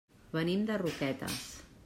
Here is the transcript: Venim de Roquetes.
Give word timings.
Venim 0.37 0.63
de 0.71 0.79
Roquetes. 0.83 1.47